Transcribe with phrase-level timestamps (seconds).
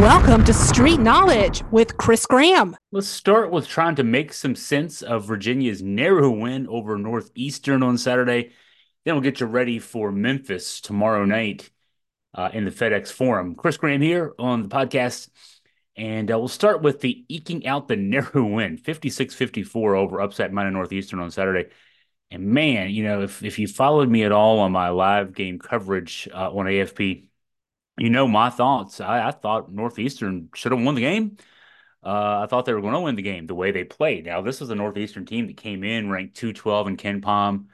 [0.00, 2.74] Welcome to Street Knowledge with Chris Graham.
[2.92, 7.98] Let's start with trying to make some sense of Virginia's narrow win over Northeastern on
[7.98, 8.52] Saturday.
[9.04, 11.68] Then we'll get you ready for Memphis tomorrow night
[12.34, 13.54] uh, in the FedEx Forum.
[13.54, 15.28] Chris Graham here on the podcast.
[15.94, 20.54] And uh, we'll start with the eking out the narrow win 56 54 over upset
[20.54, 21.68] Minor Northeastern on Saturday.
[22.30, 25.58] And man, you know, if, if you followed me at all on my live game
[25.58, 27.26] coverage uh, on AFP,
[27.98, 29.00] you know my thoughts.
[29.00, 31.36] I, I thought Northeastern should have won the game.
[32.04, 34.26] Uh, I thought they were going to win the game the way they played.
[34.26, 37.66] Now, this was a Northeastern team that came in ranked 212 in KenPom,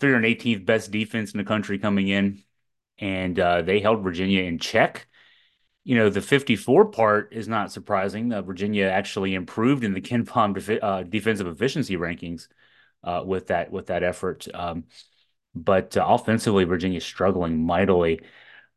[0.00, 2.42] 318th best defense in the country coming in,
[2.98, 5.08] and uh, they held Virginia in check.
[5.84, 8.32] You know, the 54 part is not surprising.
[8.32, 12.48] Uh, Virginia actually improved in the KenPom defi- uh, defensive efficiency rankings
[13.04, 14.48] uh, with that with that effort.
[14.52, 14.84] Um,
[15.54, 18.20] but uh, offensively, Virginia struggling mightily.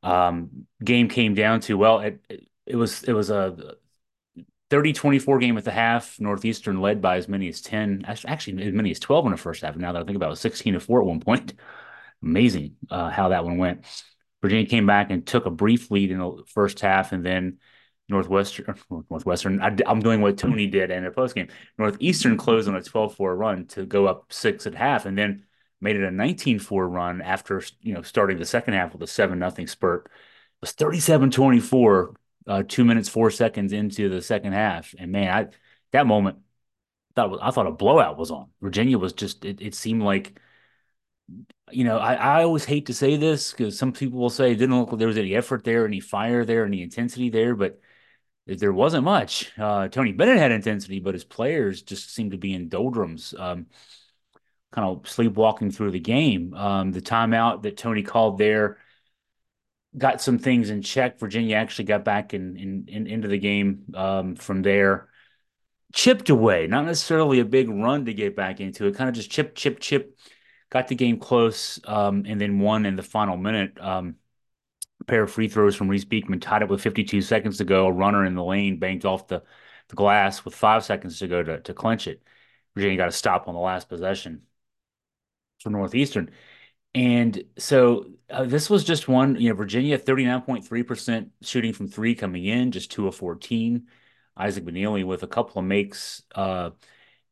[0.02, 2.21] Um, game came down to well, it,
[2.66, 3.76] it was it was a
[4.70, 6.20] 30-24 game at the half.
[6.20, 9.64] Northeastern led by as many as 10, actually as many as 12 in the first
[9.64, 9.75] half.
[9.75, 11.53] Now that I think about it, 16 to 4 at one point.
[12.22, 13.86] Amazing uh, how that one went.
[14.42, 17.58] Virginia came back and took a brief lead in the first half, and then
[18.08, 18.75] Northwestern,
[19.09, 21.47] Northwestern, I, am doing what Tony did in a post game.
[21.77, 25.45] Northeastern closed on a 12 4 run to go up six at half, and then
[25.81, 29.38] made it a 19-4 run after you know starting the second half with a 7
[29.39, 30.05] nothing spurt.
[30.05, 30.11] It
[30.61, 32.16] was 37-24,
[32.47, 35.47] uh, two minutes four seconds into the second half, and man, I
[35.91, 36.39] that moment
[37.16, 38.49] thought was, I thought a blowout was on.
[38.61, 40.39] Virginia was just it, it seemed like
[41.71, 44.55] you know I, I always hate to say this because some people will say it
[44.55, 47.80] didn't look like there was any effort there, any fire there, any intensity there, but
[48.45, 49.52] there wasn't much.
[49.59, 53.36] Uh, Tony Bennett had intensity, but his players just seemed to be in doldrums.
[53.38, 53.67] Um,
[54.72, 56.53] kind of sleepwalking through the game.
[56.53, 58.78] Um, the timeout that Tony called there
[59.98, 61.20] got some things in check.
[61.20, 65.09] Virginia actually got back in, in, in into the game um, from there.
[65.92, 68.95] Chipped away, not necessarily a big run to get back into it.
[68.95, 70.20] Kind of just chip, chip, chip.
[70.70, 73.80] Got the game close, um, and then won in the final minute.
[73.82, 74.17] Um,
[75.02, 77.88] a pair of free throws from Reece Beekman tied up with 52 seconds to go.
[77.88, 79.42] A runner in the lane banked off the,
[79.88, 82.22] the glass with five seconds to go to, to clinch it.
[82.76, 84.43] Virginia got a stop on the last possession
[85.61, 86.31] for Northeastern.
[86.95, 92.45] And so uh, this was just one, you know, Virginia 39.3% shooting from three coming
[92.45, 93.87] in, just two of 14.
[94.36, 96.71] Isaac McNeely with a couple of makes uh,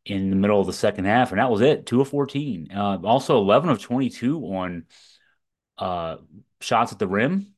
[0.05, 2.69] in the middle of the second half, and that was it, two of 14.
[2.71, 4.85] Uh, also 11 of 22 on
[5.77, 6.17] uh,
[6.61, 7.53] shots at the rim.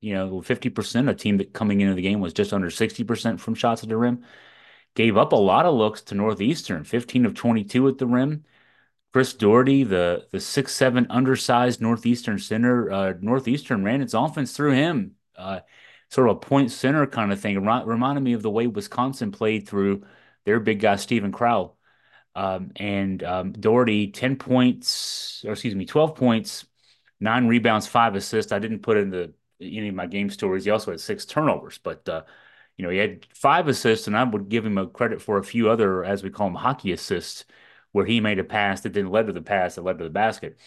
[0.00, 3.54] You know, 50%, a team that coming into the game was just under 60% from
[3.54, 4.24] shots at the rim.
[4.94, 8.44] Gave up a lot of looks to Northeastern, 15 of 22 at the rim.
[9.12, 14.72] Chris Doherty, the the six seven undersized Northeastern center, uh, Northeastern ran its offense through
[14.72, 15.60] him, uh,
[16.08, 17.62] sort of a point center kind of thing.
[17.62, 20.04] Reminded me of the way Wisconsin played through
[20.44, 21.76] their big guy Steven Crowl.
[22.34, 26.64] Um, and um, Doherty, ten points, or excuse me, twelve points,
[27.20, 28.52] nine rebounds, five assists.
[28.52, 30.64] I didn't put in the any of my game stories.
[30.64, 32.22] He also had six turnovers, but uh,
[32.78, 35.44] you know he had five assists, and I would give him a credit for a
[35.44, 37.44] few other, as we call them, hockey assists
[37.92, 40.10] where he made a pass that then led to the pass that led to the
[40.10, 40.58] basket.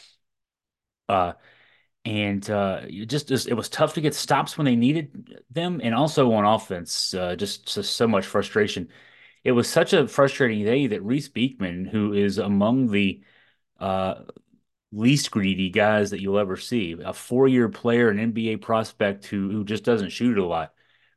[1.10, 1.34] Uh,
[2.04, 5.96] and uh, just, just, it was tough to get stops when they needed them, and
[5.96, 8.90] also on offense, uh, just, just so much frustration.
[9.44, 13.24] It was such a frustrating day that Reece Beekman, who is among the
[13.80, 14.24] uh,
[14.92, 19.64] least greedy guys that you'll ever see, a four-year player, an NBA prospect who who
[19.64, 20.74] just doesn't shoot a lot.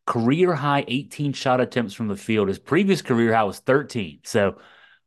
[0.06, 2.48] Career high 18 shot attempts from the field.
[2.48, 4.20] His previous career high was 13.
[4.25, 4.58] So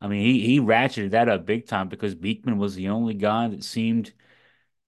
[0.01, 3.47] I mean, he he ratcheted that up big time because Beekman was the only guy
[3.49, 4.13] that seemed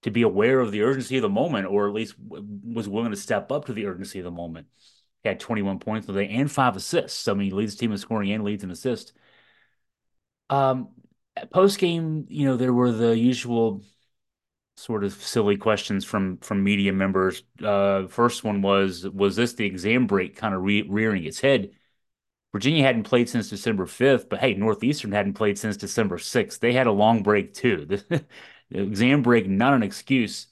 [0.03, 3.18] to be aware of the urgency of the moment, or at least was willing to
[3.18, 4.68] step up to the urgency of the moment.
[5.24, 7.28] He had 21 points today and five assists.
[7.28, 9.13] I mean, he leads the team in scoring and leads in assists.
[10.50, 10.90] Um,
[11.51, 13.81] post game, you know, there were the usual
[14.78, 17.44] sort of silly questions from from media members.
[17.63, 21.71] Uh, first one was, was this the exam break kind of re- rearing its head?
[22.54, 26.60] Virginia hadn't played since December 5th, but hey, Northeastern hadn't played since December 6th.
[26.60, 27.88] They had a long break too.
[28.70, 30.48] The, exam break, not an excuse.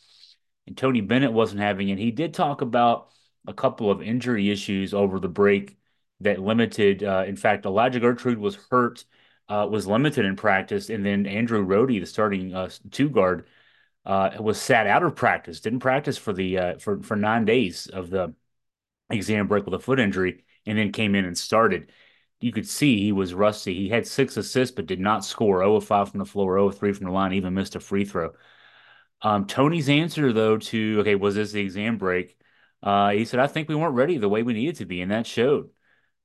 [0.67, 1.97] And Tony Bennett wasn't having it.
[1.97, 3.09] He did talk about
[3.47, 5.77] a couple of injury issues over the break
[6.19, 7.03] that limited.
[7.03, 9.05] Uh, in fact, Elijah Gertrude was hurt,
[9.49, 13.47] uh, was limited in practice, and then Andrew Rohde, the starting uh, two guard,
[14.05, 15.61] uh, was sat out of practice.
[15.61, 18.35] Didn't practice for the uh, for for nine days of the
[19.09, 21.91] exam break with a foot injury and then came in and started.
[22.39, 23.75] You could see he was rusty.
[23.75, 26.67] He had six assists, but did not score 0 of 5 from the floor, 0
[26.69, 28.31] of 3 from the line, even missed a free throw.
[29.21, 32.37] Um, Tony's answer, though, to okay, was this the exam break?
[32.81, 35.11] Uh, he said, I think we weren't ready the way we needed to be, and
[35.11, 35.69] that showed.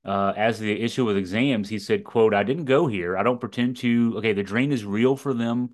[0.04, 3.16] Uh, as the issue with exams, he said, quote, I didn't go here.
[3.16, 5.70] I don't pretend to, okay, the drain is real for them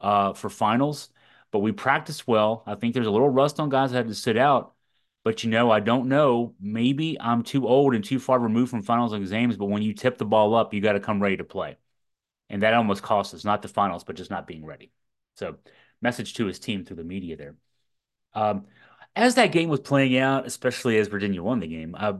[0.00, 1.10] uh, for finals,
[1.52, 2.64] but we practiced well.
[2.66, 4.73] I think there's a little rust on guys that had to sit out.
[5.24, 6.54] But you know, I don't know.
[6.60, 9.94] Maybe I'm too old and too far removed from finals and exams, but when you
[9.94, 11.76] tip the ball up, you got to come ready to play.
[12.50, 14.92] And that almost cost us, not the finals, but just not being ready.
[15.36, 15.56] So,
[16.02, 17.56] message to his team through the media there.
[18.34, 18.66] Um,
[19.16, 22.14] as that game was playing out, especially as Virginia won the game, uh,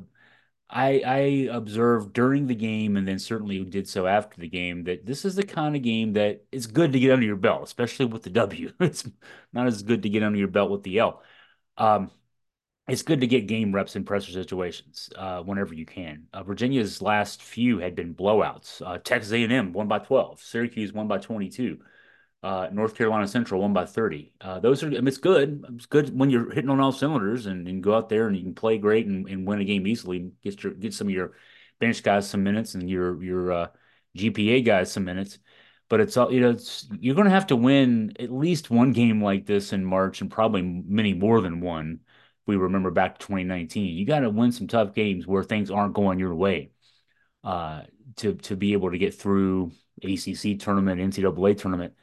[0.71, 1.19] I, I
[1.53, 5.37] observed during the game and then certainly did so after the game that this is
[5.37, 8.31] the kind of game that it's good to get under your belt, especially with the
[8.31, 8.73] W.
[8.81, 9.09] It's
[9.53, 11.23] not as good to get under your belt with the L.
[11.77, 12.11] Um,
[12.87, 16.25] it's good to get game reps in pressure situations uh, whenever you can.
[16.33, 18.83] Uh, Virginia's last few had been blowouts.
[18.85, 20.41] Uh, Texas A&M won by 12.
[20.41, 21.79] Syracuse won by 22.
[22.43, 24.35] Uh, North Carolina Central won by 30.
[24.39, 25.65] Uh, those are, I mean, it's good.
[25.77, 28.43] It's good when you're hitting on all cylinders and, and go out there and you
[28.43, 30.31] can play great and, and win a game easily.
[30.43, 31.33] Get your get some of your
[31.81, 33.67] bench guys some minutes and your your uh,
[34.19, 35.39] GPA guys some minutes.
[35.89, 36.55] But it's all you know.
[37.01, 40.31] You're going to have to win at least one game like this in March and
[40.31, 42.01] probably many more than one.
[42.46, 45.94] We remember back to 2019, you got to win some tough games where things aren't
[45.94, 46.70] going your way
[47.44, 47.82] uh,
[48.17, 51.94] to to be able to get through ACC tournament, NCAA tournament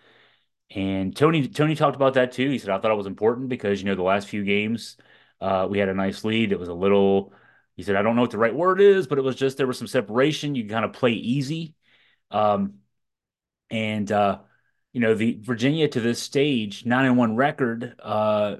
[0.73, 2.49] and Tony Tony talked about that too.
[2.49, 4.97] He said I thought it was important because you know the last few games
[5.39, 6.51] uh, we had a nice lead.
[6.51, 7.33] It was a little.
[7.75, 9.67] He said I don't know what the right word is, but it was just there
[9.67, 10.55] was some separation.
[10.55, 11.75] You kind of play easy,
[12.31, 12.75] um,
[13.69, 14.39] and uh,
[14.93, 17.95] you know the Virginia to this stage nine and one record.
[18.01, 18.57] Uh,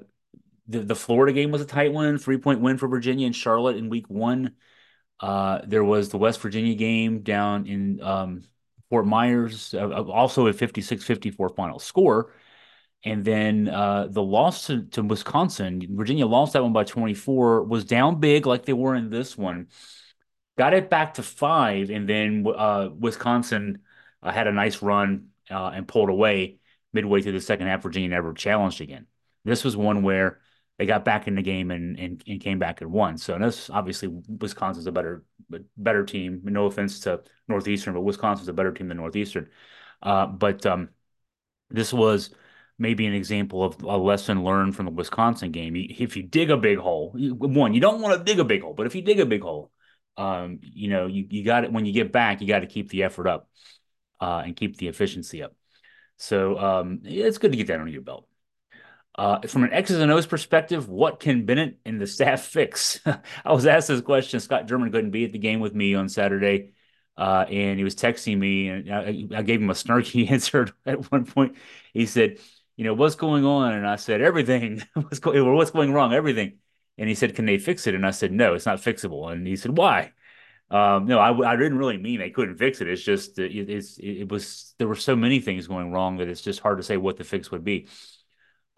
[0.66, 3.76] the the Florida game was a tight one, three point win for Virginia and Charlotte
[3.76, 4.54] in week one.
[5.20, 8.44] Uh, there was the West Virginia game down in um,
[8.90, 12.34] Fort Myers, uh, also a 56 54 final score.
[13.04, 17.84] And then uh, the loss to, to, Wisconsin, Virginia lost that one by 24, was
[17.84, 19.68] down big like they were in this one.
[20.58, 23.80] Got it back to five, and then uh, Wisconsin
[24.22, 26.58] uh, had a nice run uh, and pulled away
[26.92, 27.82] midway through the second half.
[27.82, 29.06] Virginia never challenged again.
[29.44, 30.41] This was one where
[30.78, 33.16] they got back in the game and, and, and came back and won.
[33.16, 35.24] So this obviously Wisconsin's a better
[35.76, 36.40] better team.
[36.44, 39.48] No offense to Northeastern, but Wisconsin's a better team than Northeastern.
[40.02, 40.88] Uh, but um,
[41.70, 42.30] this was
[42.78, 45.76] maybe an example of a lesson learned from the Wisconsin game.
[45.76, 48.74] If you dig a big hole, one, you don't want to dig a big hole,
[48.74, 49.70] but if you dig a big hole,
[50.16, 52.90] um, you know, you, you got it when you get back, you got to keep
[52.90, 53.48] the effort up
[54.20, 55.54] uh, and keep the efficiency up.
[56.16, 58.28] So um, it's good to get that under your belt.
[59.14, 63.00] Uh, from an X's and O's perspective, what can Bennett and the staff fix?
[63.44, 64.40] I was asked this question.
[64.40, 66.72] Scott German couldn't be at the game with me on Saturday,
[67.16, 71.10] uh, and he was texting me, and I, I, gave him a snarky answer at
[71.12, 71.56] one point.
[71.92, 72.38] He said,
[72.76, 74.82] "You know what's going on?" And I said, "Everything.
[74.94, 76.14] what's, go- what's going wrong?
[76.14, 76.58] Everything."
[76.96, 79.46] And he said, "Can they fix it?" And I said, "No, it's not fixable." And
[79.46, 80.12] he said, "Why?"
[80.70, 82.88] Um, no, I, I didn't really mean they couldn't fix it.
[82.88, 86.40] It's just it, it's it was there were so many things going wrong that it's
[86.40, 87.88] just hard to say what the fix would be.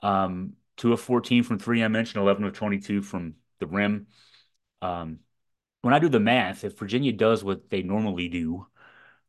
[0.05, 4.07] Um, two of 14 from three, I mentioned 11 of 22 from the rim.
[4.83, 5.21] Um,
[5.81, 8.67] when I do the math, if Virginia does what they normally do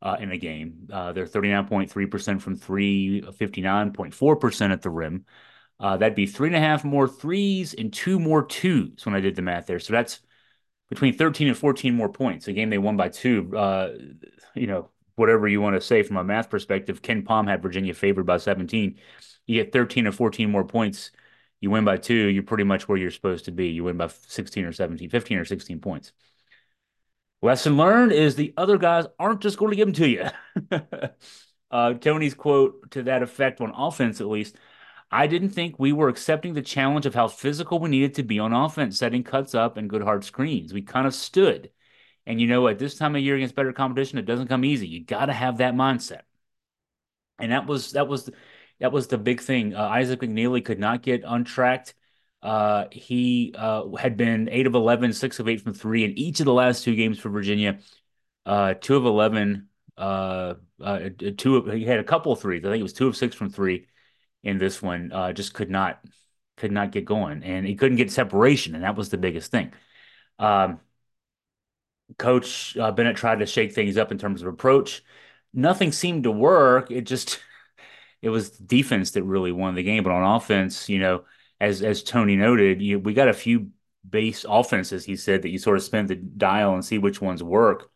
[0.02, 5.26] uh, in a game, uh, they're 39.3% from three, 59.4% at the rim.
[5.80, 9.20] Uh, that'd be three and a half more threes and two more twos when I
[9.20, 9.80] did the math there.
[9.80, 10.20] So that's
[10.90, 12.48] between 13 and 14 more points.
[12.48, 13.56] A game they won by two.
[13.56, 13.94] Uh,
[14.56, 18.26] you know, whatever you want to say from a math perspective, KenPom had Virginia favored
[18.26, 18.98] by 17
[19.46, 21.12] you get 13 or 14 more points,
[21.62, 23.68] you win by two, you're pretty much where you're supposed to be.
[23.68, 26.12] You win by 16 or 17, 15 or 16 points.
[27.42, 30.26] Lesson learned is the other guys aren't just going to give them to you.
[31.72, 34.58] uh, Tony's quote to that effect on offense, at least.
[35.12, 38.40] I didn't think we were accepting the challenge of how physical we needed to be
[38.40, 40.74] on offense, setting cuts up and good hard screens.
[40.74, 41.70] We kind of stood.
[42.26, 44.88] And you know, at this time of year against better competition, it doesn't come easy.
[44.88, 46.22] You got to have that mindset.
[47.38, 48.30] And that was that was
[48.80, 49.76] that was the big thing.
[49.76, 51.94] Uh, Isaac McNeely could not get untracked.
[52.42, 56.40] Uh, he uh, had been 8 of 11, 6 of 8 from 3 in each
[56.40, 57.80] of the last two games for Virginia.
[58.46, 59.68] Uh, 2 of 11,
[59.98, 62.64] uh, uh, two of, he had a couple of threes.
[62.64, 63.88] I think it was 2 of 6 from 3
[64.44, 65.12] in this one.
[65.34, 66.00] just could not
[66.58, 69.74] could not get going and he couldn't get separation and that was the biggest thing.
[70.40, 70.80] Um,
[72.18, 75.04] Coach Bennett tried to shake things up in terms of approach.
[75.54, 76.92] Nothing seemed to work.
[76.92, 77.40] It just
[78.26, 80.04] it was defense that really won the game.
[80.04, 81.26] But on offense, you know,
[81.62, 83.70] as as Tony noted, you, we got a few
[84.10, 85.06] base offenses.
[85.06, 87.92] He said that you sort of spin the dial and see which ones work.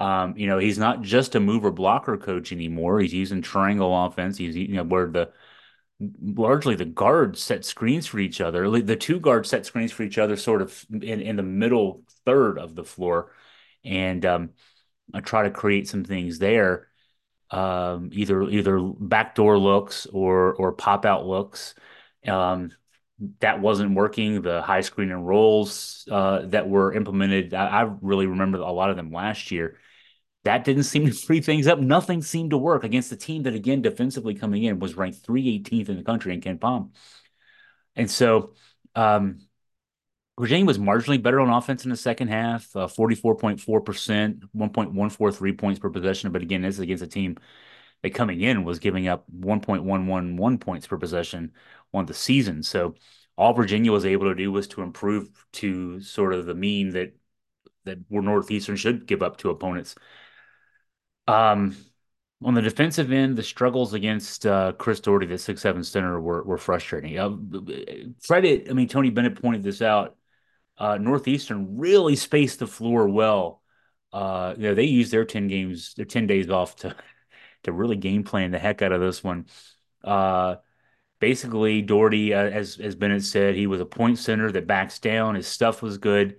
[0.00, 2.98] Um, you know, he's not just a mover blocker coach anymore.
[3.00, 4.36] He's using triangle offense.
[4.38, 5.32] He's you know where the
[6.20, 8.68] largely the guards set screens for each other.
[8.80, 12.58] The two guards set screens for each other, sort of in, in the middle third
[12.58, 13.32] of the floor,
[13.84, 14.50] and um,
[15.14, 16.88] I try to create some things there,
[17.50, 21.74] um, either either backdoor looks or or pop out looks.
[22.26, 22.72] Um,
[23.40, 24.42] that wasn't working.
[24.42, 28.90] The high screen and rolls uh, that were implemented, I, I really remember a lot
[28.90, 29.78] of them last year
[30.44, 31.78] that didn't seem to free things up.
[31.78, 35.88] Nothing seemed to work against the team that, again, defensively coming in was ranked 318th
[35.88, 36.92] in the country in palm
[37.96, 38.54] And so
[38.94, 39.40] um,
[40.40, 45.90] Virginia was marginally better on offense in the second half, uh, 44.4%, 1.143 points per
[45.90, 46.32] possession.
[46.32, 47.36] But again, this is against a team
[48.02, 51.52] that coming in was giving up 1.111 points per possession
[51.92, 52.62] on the season.
[52.62, 52.94] So
[53.36, 57.14] all Virginia was able to do was to improve to sort of the mean that
[57.84, 59.94] that Northeastern should give up to opponents.
[61.26, 61.76] Um,
[62.42, 66.42] on the defensive end, the struggles against uh, Chris Doherty, the six seven center, were
[66.42, 67.18] were frustrating.
[67.18, 67.36] Uh,
[68.26, 70.16] credit, I mean, Tony Bennett pointed this out.
[70.80, 73.62] Uh, Northeastern really spaced the floor well.
[74.12, 76.96] Uh, you know, they used their ten games, their ten days off to
[77.64, 79.46] to really game plan the heck out of this one.
[80.02, 80.56] Uh,
[81.20, 85.34] basically, Doherty, uh, as as Bennett said, he was a point center that backs down.
[85.36, 86.38] His stuff was good.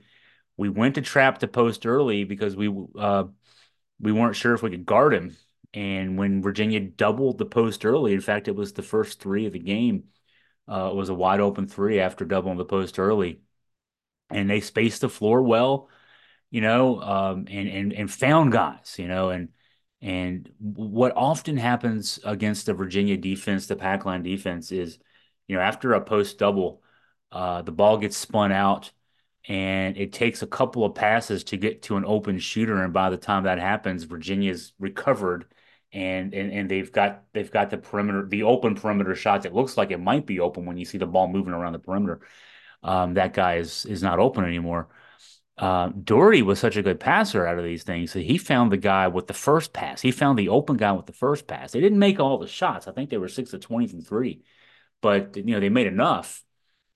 [0.57, 3.25] We went to trap the post early because we uh,
[4.00, 5.38] we weren't sure if we could guard him.
[5.74, 9.53] And when Virginia doubled the post early, in fact, it was the first three of
[9.53, 10.05] the game.
[10.69, 13.41] Uh, it was a wide open three after doubling the post early,
[14.34, 15.90] and they spaced the floor well,
[16.50, 19.50] you know, um, and and and found guys, you know, and
[20.02, 24.98] and what often happens against the Virginia defense, the pack line defense, is,
[25.48, 26.82] you know, after a post double,
[27.32, 28.92] uh, the ball gets spun out
[29.48, 32.84] and it takes a couple of passes to get to an open shooter.
[32.84, 35.46] And by the time that happens virginia's recovered
[35.94, 39.78] and and, and they've got they've got the perimeter the open perimeter shots it looks
[39.78, 42.22] like it might be open when you see the ball moving around the perimeter
[42.84, 44.90] um, that guy is is not open anymore
[45.62, 48.78] uh, Doherty was such a good passer out of these things that he found the
[48.78, 50.02] guy with the first pass.
[50.02, 51.72] He found the open guy with the first pass.
[51.72, 52.88] They didn't make all the shots.
[52.88, 54.42] I think they were six to twenty from three,
[55.02, 56.44] but you know they made enough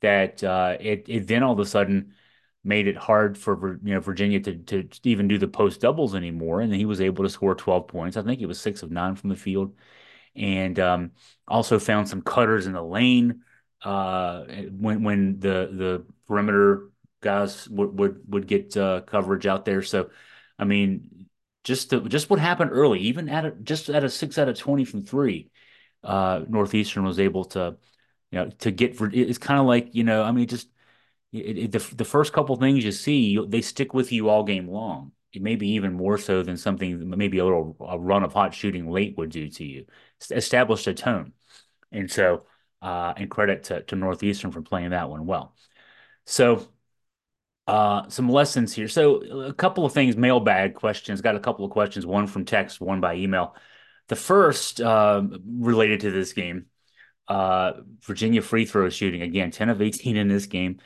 [0.01, 2.15] that uh, it it then all of a sudden
[2.63, 6.62] made it hard for you know Virginia to to even do the post doubles anymore,
[6.62, 8.18] and he was able to score 12 points.
[8.18, 9.75] I think he was six of nine from the field,
[10.36, 11.12] and um,
[11.48, 13.44] also found some cutters in the lane
[13.84, 16.89] uh, when when the the perimeter
[17.22, 19.82] guys would would would get uh, coverage out there.
[19.82, 20.10] So,
[20.58, 21.27] I mean,
[21.63, 24.58] just to, just what happened early, even at a, just at a six out of
[24.58, 25.50] 20 from three,
[26.03, 27.77] uh, Northeastern was able to
[28.32, 29.00] you know to get.
[29.01, 30.70] It's kind of like you know, I mean, just
[31.34, 34.44] it, it, the, the first couple things you see, you, they stick with you all
[34.44, 35.12] game long.
[35.34, 38.53] It may be even more so than something, maybe a little a run of hot
[38.53, 39.86] shooting late would do to you.
[40.32, 41.34] Established a tone.
[41.91, 42.46] And so,
[42.86, 45.56] uh, and credit to, to Northeastern for playing that one well.
[46.27, 46.68] So,
[47.65, 48.88] uh, some lessons here.
[48.88, 51.22] So, a couple of things, mailbag questions.
[51.22, 53.56] Got a couple of questions, one from text, one by email.
[54.08, 56.68] The first uh, related to this game,
[57.27, 59.24] uh, Virginia free throw shooting.
[59.24, 60.77] Again, 10 of 18 in this game.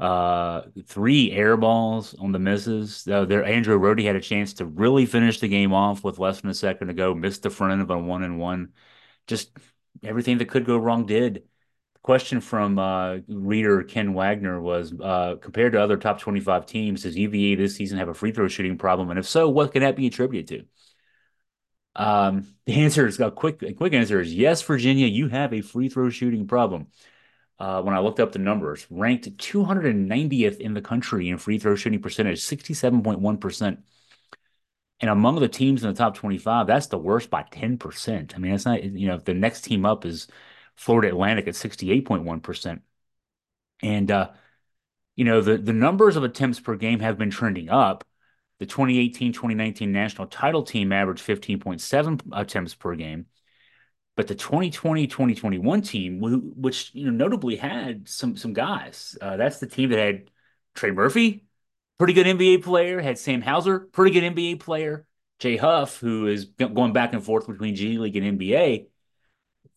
[0.00, 3.06] Uh, three air balls on the misses.
[3.06, 6.40] Uh, there, Andrew Rohde had a chance to really finish the game off with less
[6.40, 7.14] than a second to go.
[7.14, 8.72] Missed the front end of a one and one.
[9.28, 9.56] Just
[10.02, 11.34] everything that could go wrong did.
[11.94, 17.02] The question from uh, reader Ken Wagner was uh, compared to other top 25 teams,
[17.02, 19.10] does UVA this season have a free throw shooting problem?
[19.10, 20.66] And if so, what can that be attributed
[21.96, 22.02] to?
[22.02, 25.60] Um, the answer is a quick, a quick answer is yes, Virginia, you have a
[25.60, 26.88] free throw shooting problem
[27.62, 31.76] uh, when I looked up the numbers, ranked 290th in the country in free throw
[31.76, 33.78] shooting percentage, 67.1%.
[35.02, 38.34] And among the teams in the top 25, that's the worst by 10%.
[38.34, 40.28] I mean, that's not, you know, the next team up is
[40.76, 42.82] Florida Atlantic at 68.1%.
[43.82, 44.30] And, uh,
[45.16, 48.04] you know, the, the numbers of attempts per game have been trending up.
[48.60, 53.26] The 2018 2019 national title team averaged 15.7 attempts per game.
[54.14, 59.66] But the 2020-2021 team, which you know notably had some some guys, uh, that's the
[59.66, 60.30] team that had
[60.74, 61.46] Trey Murphy,
[62.02, 65.06] pretty good NBA player, had Sam Hauser, pretty good NBA player,
[65.38, 68.88] Jay Huff, who is going back and forth between G League and NBA.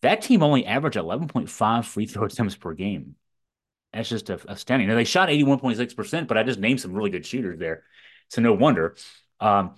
[0.00, 3.14] That team only averaged 11.5 free throw attempts per game.
[3.92, 4.88] That's just astounding.
[4.88, 7.84] Now they shot 81.6%, but I just named some really good shooters there.
[8.28, 8.96] So no wonder.
[9.38, 9.76] Um,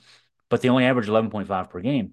[0.49, 2.12] but they only averaged 11.5 per game.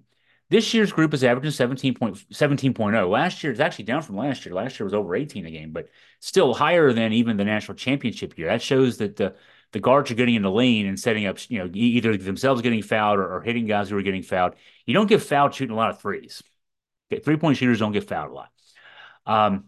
[0.50, 3.10] This year's group is averaging 17.17.0.
[3.10, 4.54] Last year is actually down from last year.
[4.54, 5.88] Last year was over 18 a game, but
[6.20, 8.48] still higher than even the national championship year.
[8.48, 9.34] That shows that the
[9.72, 12.82] the guards are getting in the lane and setting up, you know, either themselves getting
[12.82, 14.54] fouled or, or hitting guys who are getting fouled.
[14.86, 16.42] You don't get fouled shooting a lot of threes.
[17.12, 18.50] Okay, three point shooters don't get fouled a lot.
[19.26, 19.64] Um,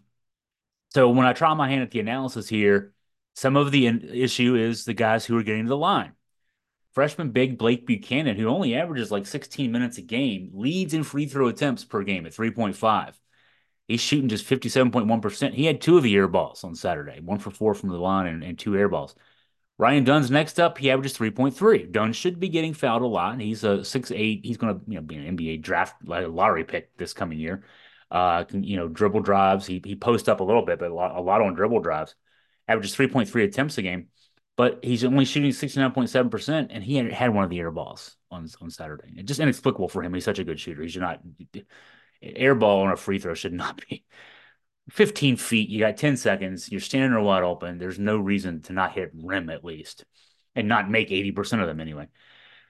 [0.91, 2.93] so when I try my hand at the analysis here,
[3.35, 6.13] some of the issue is the guys who are getting to the line.
[6.93, 11.27] Freshman big Blake Buchanan, who only averages like 16 minutes a game, leads in free
[11.27, 13.15] throw attempts per game at 3.5.
[13.87, 15.55] He's shooting just 57.1%.
[15.55, 18.27] He had two of the air balls on Saturday, one for four from the line
[18.27, 19.15] and, and two air balls.
[19.79, 20.77] Ryan Dunn's next up.
[20.77, 21.93] He averages 3.3.
[21.93, 23.41] Dunn should be getting fouled a lot.
[23.41, 24.41] He's a six eight.
[24.45, 27.65] He's going to you know be an NBA draft lottery pick this coming year.
[28.11, 29.67] Uh, you know, dribble drives.
[29.67, 32.17] He he posts up a little bit, but a lot, a lot on dribble drives.
[32.67, 34.09] Averages 3.3 attempts a game,
[34.57, 38.49] but he's only shooting 69.7%, and he had, had one of the air balls on
[38.61, 39.13] on Saturday.
[39.17, 40.13] It's just inexplicable for him.
[40.13, 40.83] He's such a good shooter.
[40.83, 41.21] He should not
[42.21, 44.05] air ball on a free throw should not be
[44.91, 45.69] 15 feet.
[45.69, 46.71] You got 10 seconds.
[46.71, 47.79] You're standing there wide open.
[47.79, 50.05] There's no reason to not hit rim at least
[50.55, 52.09] and not make 80% of them anyway.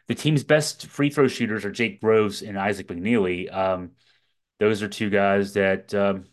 [0.09, 3.55] The team's best free throw shooters are Jake Groves and Isaac McNeely.
[3.55, 3.93] Um,
[4.59, 6.25] those are two guys that um,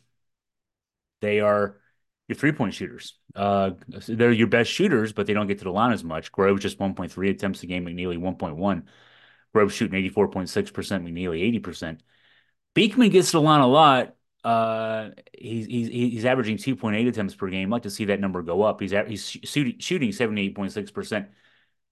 [1.22, 1.78] they are
[2.28, 3.18] your three point shooters.
[3.36, 3.72] Uh,
[4.08, 6.32] they're your best shooters, but they don't get to the line as much.
[6.32, 8.84] Groves just 1.3 attempts a game, McNeely 1.1.
[9.54, 10.72] Groves shooting 84.6%,
[11.04, 12.00] McNeely 80%.
[12.74, 14.15] Beekman gets to the line a lot.
[14.46, 17.74] Uh, he's he's he's averaging 2.8 attempts per game.
[17.74, 18.80] I'd like to see that number go up.
[18.80, 21.30] He's he's shooting shooting 78.6 percent.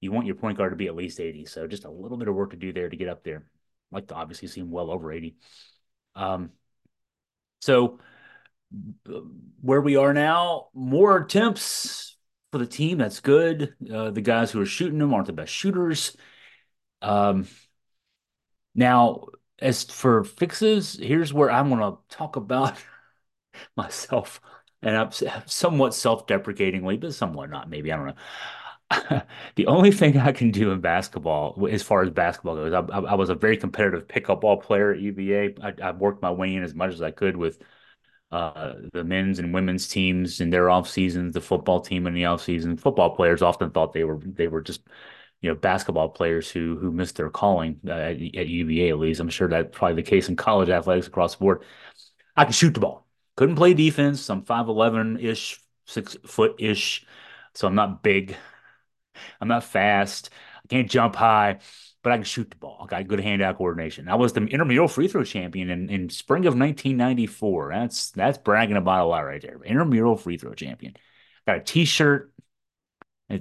[0.02, 1.46] You want your point guard to be at least 80.
[1.46, 3.38] So just a little bit of work to do there to get up there.
[3.38, 5.36] I'd like to obviously see him well over 80.
[6.16, 6.52] Um,
[7.62, 8.00] so
[9.62, 12.18] where we are now, more attempts
[12.52, 12.98] for the team.
[12.98, 13.74] That's good.
[13.92, 16.16] Uh, the guys who are shooting them aren't the best shooters.
[17.02, 17.48] Um,
[18.76, 19.26] now
[19.64, 22.76] as for fixes, here's where I'm going to talk about
[23.78, 24.42] myself,
[24.82, 25.10] and I'm
[25.46, 27.70] somewhat self-deprecatingly, but somewhat not.
[27.70, 29.22] Maybe I don't know.
[29.56, 33.16] the only thing I can do in basketball, as far as basketball goes, I, I,
[33.16, 35.56] was a very competitive pickup ball player at UVA.
[35.64, 37.60] I, I, worked my way in as much as I could with
[38.32, 42.26] uh, the men's and women's teams in their off seasons, the football team in the
[42.26, 42.78] off season.
[42.78, 44.82] Football players often thought they were they were just
[45.44, 49.20] you know basketball players who who missed their calling uh, at, at, UVA at least.
[49.20, 51.64] I'm sure that's probably the case in college athletics across the board.
[52.36, 53.06] I can shoot the ball.
[53.36, 54.30] Couldn't play defense.
[54.30, 57.06] I'm 5'11 ish, six foot ish,
[57.54, 58.36] so I'm not big.
[59.42, 60.30] I'm not fast.
[60.64, 61.60] I can't jump high,
[62.04, 62.80] but I can shoot the ball.
[62.82, 64.08] I got good hand-eye coordination.
[64.08, 67.72] I was the intramural free throw champion in, in spring of 1994.
[67.74, 69.60] That's that's bragging about a lot right there.
[69.64, 70.96] Intramural free throw champion.
[71.46, 72.33] Got a T-shirt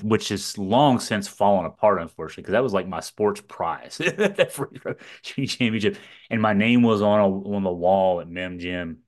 [0.02, 4.52] which has long since fallen apart, unfortunately, because that was like my sports prize, that
[4.52, 5.96] free throw championship,
[6.30, 8.98] and my name was on a, on the wall at Mem Gym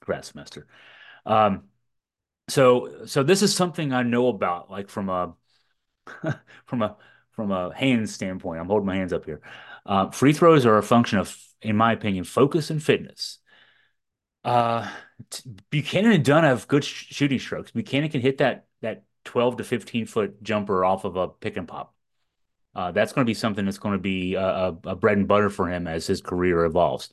[0.00, 0.66] grad semester.
[1.26, 1.64] Um,
[2.48, 5.34] so so this is something I know about, like from a
[6.66, 6.96] from a
[7.32, 8.60] from a hand standpoint.
[8.60, 9.40] I'm holding my hands up here.
[9.86, 13.38] Uh, free throws are a function of, in my opinion, focus and fitness.
[14.44, 14.90] Uh,
[15.70, 17.70] Buchanan and Dunn have good sh- shooting strokes.
[17.70, 21.68] Buchanan can hit that that 12 to 15 foot jumper off of a pick and
[21.68, 21.94] pop.
[22.74, 25.50] Uh, that's going to be something that's going to be a, a, bread and butter
[25.50, 27.10] for him as his career evolves.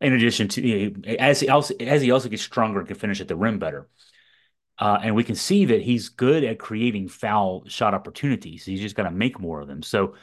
[0.00, 3.28] In addition to as he also as he also gets stronger and can finish at
[3.28, 3.88] the rim better,
[4.78, 8.64] uh, and we can see that he's good at creating foul shot opportunities.
[8.64, 9.82] He's just got to make more of them.
[9.82, 10.14] So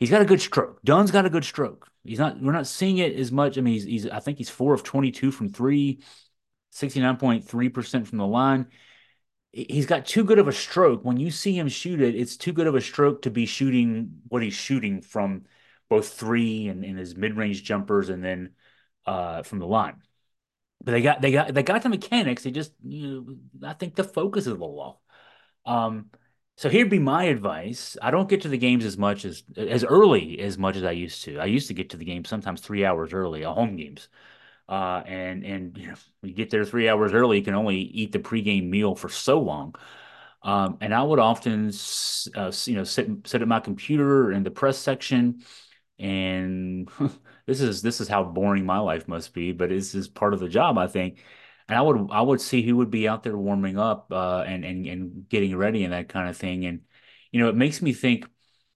[0.00, 0.82] he's got a good stroke.
[0.82, 1.88] Dunn's got a good stroke.
[2.02, 2.42] He's not.
[2.42, 3.56] We're not seeing it as much.
[3.56, 3.84] I mean, he's.
[3.84, 6.00] he's I think he's four of twenty two from three,
[6.74, 8.66] 69.3 percent from the line
[9.52, 11.04] he's got too good of a stroke.
[11.04, 14.20] When you see him shoot it, it's too good of a stroke to be shooting
[14.28, 15.44] what he's shooting from
[15.88, 18.50] both three and, and his mid range jumpers, and then
[19.06, 20.02] uh, from the line.
[20.84, 22.42] But they got they got they got the mechanics.
[22.44, 24.96] They just you know, I think the focus is a little off.
[25.66, 26.10] Um,
[26.56, 27.96] so here'd be my advice.
[28.00, 30.92] I don't get to the games as much as as early as much as I
[30.92, 31.38] used to.
[31.38, 34.08] I used to get to the game sometimes three hours early, a home games.
[34.70, 38.12] Uh, and and you know, you get there three hours early, you can only eat
[38.12, 39.74] the pregame meal for so long.
[40.42, 41.72] Um, and I would often,
[42.34, 45.42] uh, you know, sit sit at my computer in the press section,
[45.98, 46.88] and
[47.46, 50.40] this is this is how boring my life must be, but this is part of
[50.40, 51.24] the job, I think.
[51.68, 54.64] And I would I would see who would be out there warming up uh, and
[54.64, 56.64] and and getting ready and that kind of thing.
[56.66, 56.82] And
[57.32, 58.26] you know, it makes me think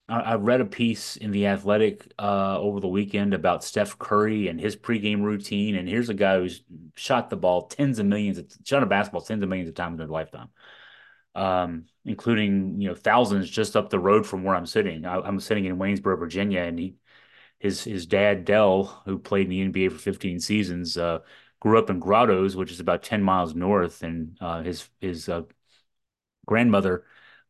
[0.07, 4.59] I, read a piece in the Athletic uh, over the weekend about Steph Curry and
[4.59, 5.75] his pregame routine.
[5.75, 6.61] And here's a guy who's
[6.95, 9.95] shot the ball tens of millions, of, shot a basketball tens of millions of times
[9.95, 10.49] in his lifetime,
[11.33, 15.05] um, including you know thousands just up the road from where I'm sitting.
[15.05, 16.95] I, am sitting in Waynesboro, Virginia, and he,
[17.57, 21.19] his his dad Dell, who played in the NBA for 15 seasons, uh,
[21.59, 25.41] grew up in Grottoes, which is about 10 miles north, and uh, his his uh,
[26.45, 27.05] grandmother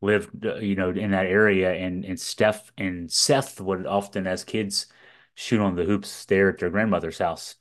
[0.06, 4.44] lived, uh, you know, in that area, and and Steph and Seth would often, as
[4.44, 4.88] kids,
[5.36, 7.56] shoot on the hoops there at their grandmother's house.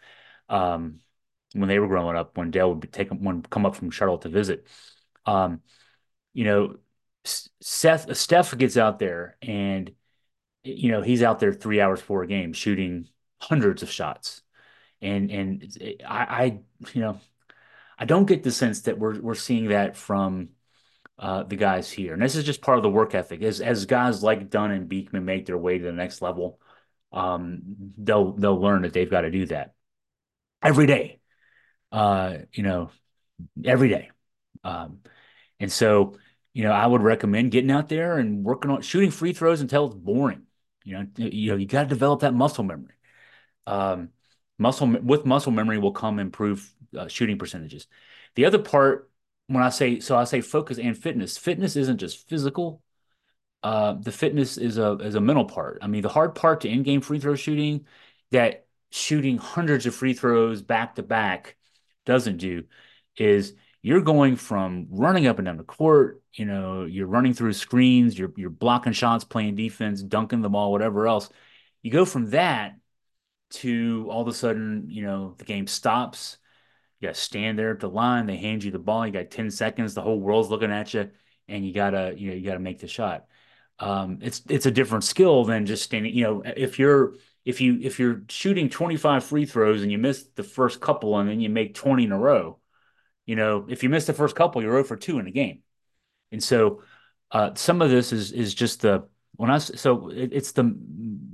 [0.48, 1.00] Um,
[1.54, 4.28] when they were growing up, when Dell would take one come up from Charlotte to
[4.28, 4.66] visit.
[5.26, 5.62] Um,
[6.35, 6.76] you know,
[7.24, 9.92] Seth Steph gets out there and
[10.64, 13.09] you know he's out there three hours for a game shooting
[13.40, 14.42] hundreds of shots,
[15.02, 16.61] and and I, I
[16.94, 17.20] you know
[17.98, 20.50] I don't get the sense that we're we're seeing that from
[21.18, 23.42] uh, the guys here, and this is just part of the work ethic.
[23.42, 26.59] As as guys like Dunn and Beekman make their way to the next level,
[27.12, 27.62] um,
[27.98, 29.74] they'll they'll learn that they've got to do that
[30.62, 31.20] every day.
[31.92, 32.90] Uh, you know,
[33.64, 34.11] every day.
[34.64, 35.00] Um,
[35.61, 36.16] and so,
[36.53, 39.87] you know, I would recommend getting out there and working on shooting free throws until
[39.87, 40.42] it's boring.
[40.85, 42.94] You know, you know, you got to develop that muscle memory.
[43.66, 44.11] Um,
[44.59, 47.87] muscle with muscle memory will come improved uh, shooting percentages.
[48.35, 49.11] The other part,
[49.46, 51.38] when I say so, I say focus and fitness.
[51.38, 52.83] Fitness isn't just physical.
[53.62, 55.78] Uh, the fitness is a is a mental part.
[55.83, 57.87] I mean, the hard part to in game free throw shooting
[58.30, 61.57] that shooting hundreds of free throws back to back
[62.04, 62.64] doesn't do
[63.16, 67.52] is you're going from running up and down the court, you know, you're running through
[67.54, 71.28] screens, you're you're blocking shots, playing defense, dunking the ball, whatever else.
[71.83, 72.78] You go from that
[73.50, 76.38] to all of a sudden, you know, the game stops.
[77.05, 78.25] You got to stand there at the line.
[78.25, 79.07] They hand you the ball.
[79.07, 79.93] You got 10 seconds.
[79.93, 81.11] The whole world's looking at you,
[81.49, 83.27] and you gotta, you know, you gotta make the shot.
[83.79, 86.14] Um, it's it's a different skill than just standing.
[86.14, 90.25] You know, if you're if you if you're shooting 25 free throws and you miss
[90.35, 92.59] the first couple and then you make 20 in a row,
[93.27, 95.62] you know, if you miss the first couple, you're 0 for 2 in a game.
[96.33, 96.85] And so
[97.31, 100.75] uh, some of this is is just the when I so it, it's the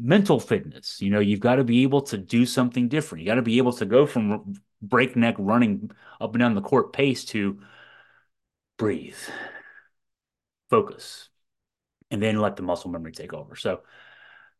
[0.00, 1.00] mental fitness.
[1.00, 3.22] You know, you've got to be able to do something different.
[3.22, 5.90] You got to be able to go from breakneck running
[6.20, 7.60] up and down the court pace to
[8.76, 9.16] breathe,
[10.68, 11.28] focus,
[12.10, 13.56] and then let the muscle memory take over.
[13.56, 13.82] So,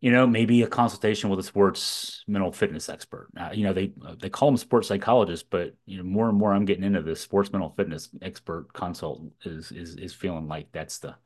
[0.00, 3.28] you know, maybe a consultation with a sports mental fitness expert.
[3.38, 6.52] Uh, you know, they they call them sports psychologists, but you know, more and more
[6.52, 10.98] I'm getting into this sports mental fitness expert consult is is is feeling like that's
[10.98, 11.16] the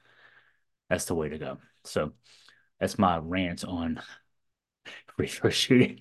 [0.89, 1.59] that's the way to go.
[1.85, 2.13] So
[2.81, 4.01] that's my rant on
[5.17, 6.01] free throw shooting.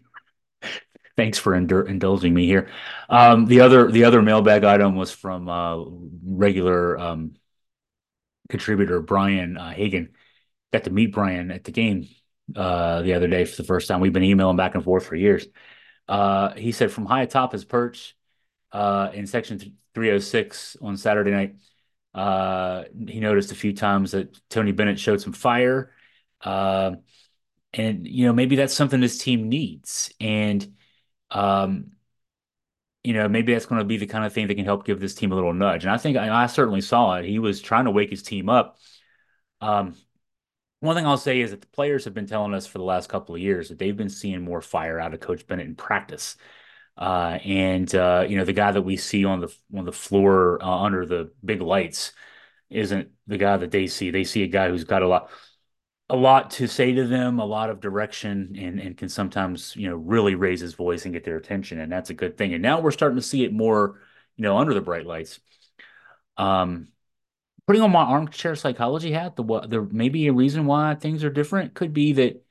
[1.15, 2.69] Thanks for indulging me here.
[3.08, 5.84] Um, the other the other mailbag item was from uh,
[6.26, 7.36] regular um,
[8.49, 10.10] contributor Brian uh, Hagan.
[10.71, 12.08] Got to meet Brian at the game
[12.56, 13.99] uh, the other day for the first time.
[13.99, 15.45] We've been emailing back and forth for years.
[16.08, 18.17] Uh, he said from high atop his perch
[18.71, 19.60] uh, in section
[19.93, 21.56] 306 on Saturday night,
[22.15, 25.91] uh, he noticed a few times that Tony Bennett showed some fire.
[26.41, 26.95] Uh,
[27.71, 30.12] and, you know, maybe that's something this team needs.
[30.19, 30.73] And,
[31.34, 31.91] um,
[33.04, 35.00] you know, maybe that's going to be the kind of thing that can help give
[35.00, 35.84] this team a little nudge.
[35.84, 37.26] And I think I, I certainly saw it.
[37.26, 38.78] He was trying to wake his team up.
[39.60, 39.96] Um,
[40.80, 43.10] one thing I'll say is that the players have been telling us for the last
[43.10, 46.38] couple of years that they've been seeing more fire out of Coach Bennett in practice.
[46.98, 50.63] Uh, and uh, you know, the guy that we see on the on the floor
[50.63, 52.13] uh, under the big lights
[52.69, 54.12] isn't the guy that they see.
[54.12, 55.30] They see a guy who's got a lot
[56.13, 59.89] a lot to say to them, a lot of direction, and and can sometimes you
[59.89, 62.54] know really raise his voice and get their attention, and that's a good thing.
[62.54, 63.99] And now we're starting to see it more,
[64.38, 65.39] you know, under the bright lights.
[66.38, 66.89] Um,
[67.65, 71.23] putting on my armchair psychology hat, the what there may be a reason why things
[71.23, 72.45] are different could be that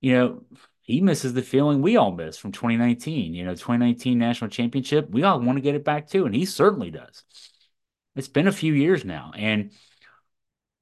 [0.00, 0.44] you know
[0.80, 3.34] he misses the feeling we all miss from 2019.
[3.34, 6.46] You know, 2019 national championship, we all want to get it back too, and he
[6.46, 7.22] certainly does.
[8.16, 9.72] It's been a few years now, and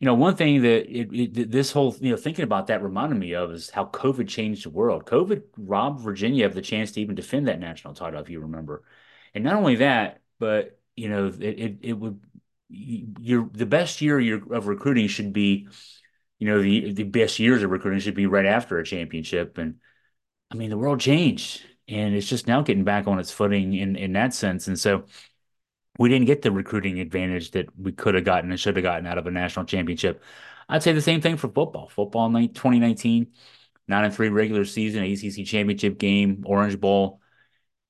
[0.02, 3.16] you know, one thing that it, it, this whole you know thinking about that reminded
[3.16, 5.06] me of is how COVID changed the world.
[5.06, 8.82] COVID robbed Virginia of the chance to even defend that national title, if you remember,
[9.32, 12.18] and not only that, but you know, it it, it would
[12.68, 15.68] your the best year of recruiting should be,
[16.40, 19.76] you know, the the best years of recruiting should be right after a championship, and
[20.50, 23.96] I mean, the world changed and it's just now getting back on its footing in,
[23.96, 24.66] in that sense.
[24.66, 25.04] And so
[25.98, 29.06] we didn't get the recruiting advantage that we could have gotten and should have gotten
[29.06, 30.22] out of a national championship.
[30.68, 31.88] I'd say the same thing for football.
[31.88, 33.28] Football in 2019,
[33.88, 37.20] nine and three regular season, ACC championship game, Orange Bowl.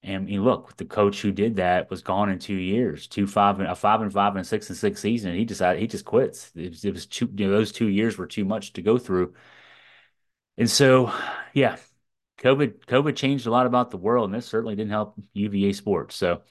[0.02, 3.60] And mean, look, the coach who did that was gone in two years, two five
[3.60, 5.30] and a five and five and six and six season.
[5.30, 6.50] And he decided he just quits.
[6.56, 9.34] It was, it was you know, those two years were too much to go through.
[10.58, 11.12] And so,
[11.54, 11.76] yeah,
[12.38, 16.16] COVID COVID changed a lot about the world, and this certainly didn't help UVA sports.
[16.16, 16.42] So,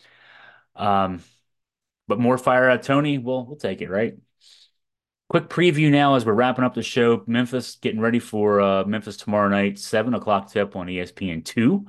[0.76, 1.24] um,
[2.08, 3.18] but more fire out Tony.
[3.18, 4.16] We'll we'll take it, right?
[5.30, 7.24] Quick preview now as we're wrapping up the show.
[7.26, 11.88] Memphis getting ready for uh, Memphis tomorrow night, seven o'clock tip on ESPN two.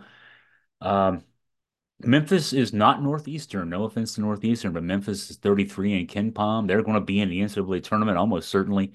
[0.81, 1.25] Um,
[2.05, 3.69] Memphis is not Northeastern.
[3.71, 6.67] No offense to Northeastern, but Memphis is 33 in KenPom.
[6.67, 8.93] They're going to be in the NCAA tournament almost certainly.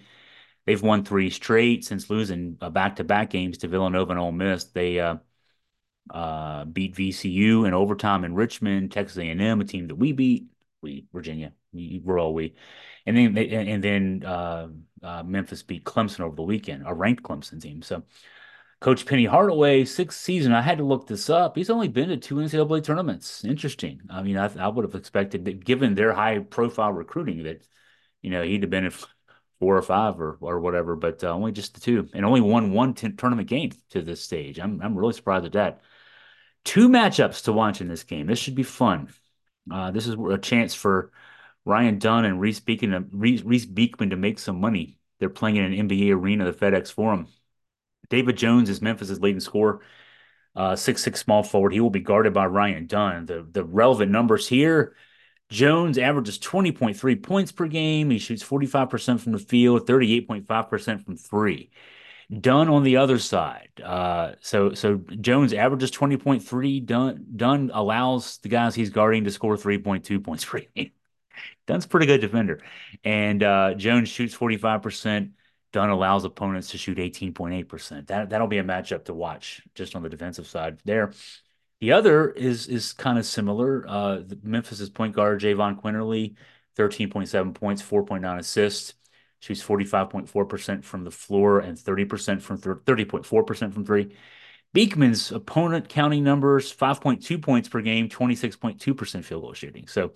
[0.65, 4.65] They've won three straight since losing back to back games to Villanova and Ole Miss.
[4.65, 5.17] They uh,
[6.09, 10.47] uh, beat VCU in overtime in Richmond, Texas A&M, a team that we beat,
[10.81, 12.55] we Virginia, we're we,
[13.05, 14.67] and then and then uh,
[15.03, 17.81] uh, Memphis beat Clemson over the weekend, a ranked Clemson team.
[17.81, 18.03] So
[18.79, 20.53] Coach Penny Hardaway, sixth season.
[20.53, 21.55] I had to look this up.
[21.55, 23.43] He's only been to two NCAA tournaments.
[23.43, 24.01] Interesting.
[24.09, 27.65] I mean, I, I would have expected that, given their high profile recruiting, that
[28.21, 28.91] you know he'd have been in
[29.59, 32.71] four or five or or whatever, but uh, only just the two, and only won
[32.71, 34.59] one t- tournament game to this stage.
[34.59, 35.81] I'm I'm really surprised at that.
[36.63, 38.27] Two matchups to watch in this game.
[38.27, 39.09] This should be fun.
[39.71, 41.11] Uh, this is a chance for
[41.65, 44.97] Ryan Dunn and Reece Beekman, Reece Beekman to make some money.
[45.19, 47.27] They're playing in an NBA arena, the FedEx Forum.
[48.09, 49.81] David Jones is Memphis's leading scorer,
[50.55, 51.73] uh, six six small forward.
[51.73, 53.25] He will be guarded by Ryan Dunn.
[53.25, 54.95] The the relevant numbers here:
[55.49, 58.09] Jones averages twenty point three points per game.
[58.09, 61.71] He shoots forty five percent from the field, thirty eight point five percent from three.
[62.29, 63.69] Dunn on the other side.
[63.81, 66.79] Uh, so so Jones averages twenty point three.
[66.81, 70.91] Dunn Dunn allows the guys he's guarding to score three point two points per game.
[71.67, 72.61] Dunn's pretty good defender,
[73.03, 75.31] and uh, Jones shoots forty five percent.
[75.73, 78.07] Dunn allows opponents to shoot 18.8%.
[78.07, 81.11] That that'll be a matchup to watch just on the defensive side there.
[81.79, 83.85] The other is is kind of similar.
[83.87, 86.35] Uh, Memphis's point guard Jahvon Quinerly,
[86.77, 88.93] 13.7 points, 4.9 assists,
[89.39, 94.15] shoots 45.4% from the floor and 30% from 30.4% from three.
[94.75, 99.87] Beekman's opponent counting numbers 5.2 points per game, 26.2% field goal shooting.
[99.87, 100.13] So,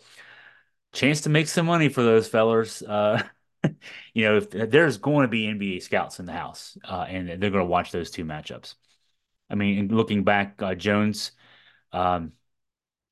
[0.94, 2.82] chance to make some money for those fellers.
[2.82, 3.24] Uh,
[4.14, 7.38] you know, if there's going to be NBA scouts in the house, uh, and they're
[7.38, 8.76] going to watch those two matchups.
[9.50, 11.32] I mean, looking back, uh, Jones
[11.92, 12.34] um,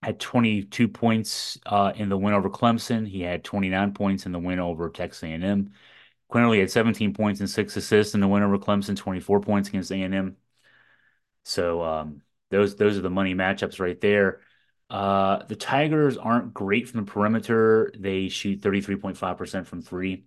[0.02, 3.08] had 22 points uh, in the win over Clemson.
[3.08, 5.72] He had 29 points in the win over Texas A&M.
[6.32, 8.96] Quinerly had 17 points and six assists in the win over Clemson.
[8.96, 10.38] 24 points against A&M.
[11.44, 14.42] So um, those those are the money matchups right there.
[14.90, 17.92] Uh, the Tigers aren't great from the perimeter.
[17.98, 20.26] They shoot 33.5% from three.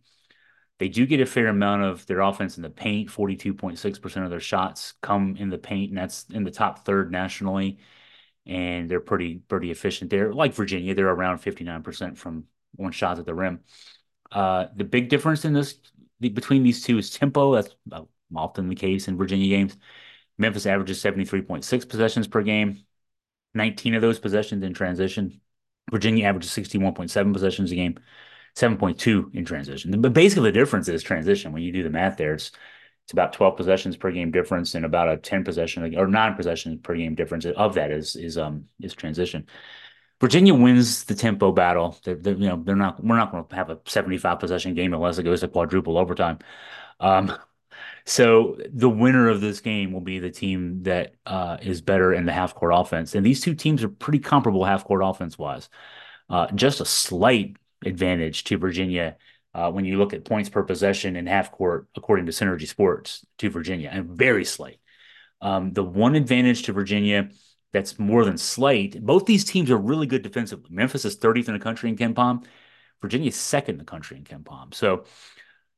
[0.78, 3.08] They do get a fair amount of their offense in the paint.
[3.08, 7.78] 42.6% of their shots come in the paint, and that's in the top third nationally.
[8.46, 10.32] And they're pretty pretty efficient there.
[10.32, 13.60] Like Virginia, they're around 59% from one shots at the rim.
[14.32, 15.78] Uh, the big difference in this
[16.20, 17.54] the, between these two is tempo.
[17.54, 17.74] That's
[18.34, 19.76] often the case in Virginia games.
[20.38, 22.84] Memphis averages 73.6 possessions per game.
[23.54, 25.40] 19 of those possessions in transition.
[25.90, 27.98] Virginia averages 61.7 possessions a game.
[28.56, 30.00] 7.2 in transition.
[30.00, 31.52] But basically, the difference is transition.
[31.52, 32.52] When you do the math there, it's,
[33.04, 36.80] it's about 12 possessions per game difference and about a 10 possession or nine possessions
[36.82, 39.46] per game difference of that is is um is transition.
[40.22, 41.98] Virginia wins the tempo battle.
[42.04, 44.94] They're, they're you know they're not we're not going to have a 75 possession game
[44.94, 46.38] unless it goes to quadruple overtime.
[47.00, 47.36] Um,
[48.06, 52.24] so the winner of this game will be the team that uh, is better in
[52.24, 53.16] the half court offense.
[53.16, 55.68] And these two teams are pretty comparable half court offense wise.
[56.30, 59.16] Uh, just a slight advantage to Virginia
[59.54, 63.26] uh, when you look at points per possession in half court, according to Synergy Sports,
[63.38, 64.78] to Virginia, and very slight.
[65.40, 67.28] Um, the one advantage to Virginia
[67.72, 70.68] that's more than slight, both these teams are really good defensively.
[70.70, 72.44] Memphis is 30th in the country in KenPom.
[73.00, 74.74] Virginia is second in the country in KenPom.
[74.74, 75.04] So,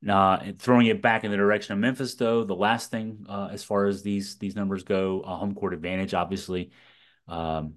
[0.09, 3.64] uh, throwing it back in the direction of Memphis, though, the last thing uh, as
[3.64, 6.72] far as these these numbers go, a home court advantage, obviously,
[7.26, 7.76] um,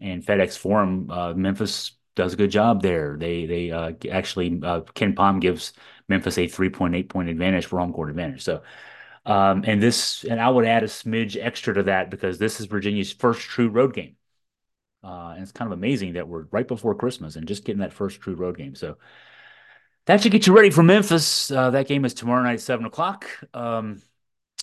[0.00, 3.16] and FedEx Forum, uh, Memphis does a good job there.
[3.18, 5.72] They they uh, actually uh, KenPom gives
[6.08, 8.42] Memphis a 3.8 point advantage for home court advantage.
[8.42, 8.62] So
[9.24, 12.66] um, and this and I would add a smidge extra to that because this is
[12.66, 14.16] Virginia's first true road game.
[15.04, 17.92] Uh, and it's kind of amazing that we're right before Christmas and just getting that
[17.92, 18.74] first true road game.
[18.74, 18.98] So
[20.06, 21.50] that should get you ready for Memphis.
[21.50, 23.26] Uh, that game is tomorrow night, seven o'clock.
[23.54, 24.00] Um,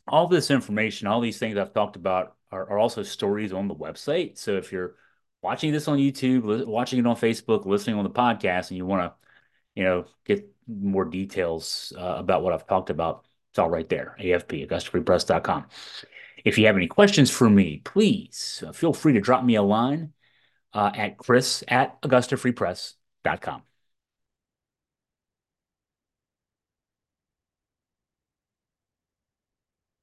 [0.07, 3.75] all this information, all these things I've talked about are, are also stories on the
[3.75, 4.37] website.
[4.37, 4.95] So if you're
[5.41, 9.03] watching this on YouTube, watching it on Facebook, listening on the podcast, and you want
[9.03, 9.13] to,
[9.75, 14.15] you know, get more details uh, about what I've talked about, it's all right there.
[14.19, 15.65] AFP, AugustaFreePress.com.
[16.45, 19.63] If you have any questions for me, please uh, feel free to drop me a
[19.63, 20.13] line
[20.73, 23.63] uh, at chris at AugustaFreePress.com.